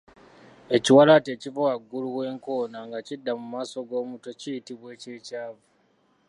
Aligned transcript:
Ekiwalaata 0.75 1.29
ekiva 1.35 1.61
waggulu 1.67 2.07
w’enkoona 2.17 2.79
nga 2.87 2.99
kidda 3.07 3.31
mu 3.39 3.45
maaso 3.53 3.77
g’omutwe 3.87 4.31
kiyitibwa 4.39 4.87
eky’ekyavu. 4.95 5.63